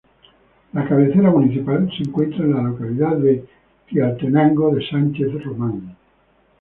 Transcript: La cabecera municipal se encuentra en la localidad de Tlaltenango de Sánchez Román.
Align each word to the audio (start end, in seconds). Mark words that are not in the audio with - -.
La 0.73 0.83
cabecera 0.89 1.29
municipal 1.29 1.87
se 1.95 2.01
encuentra 2.01 2.39
en 2.39 2.55
la 2.55 2.63
localidad 2.63 3.17
de 3.17 3.47
Tlaltenango 3.87 4.73
de 4.73 4.89
Sánchez 4.89 5.31
Román. 5.43 5.95